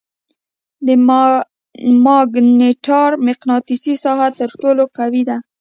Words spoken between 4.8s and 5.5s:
قوي ده.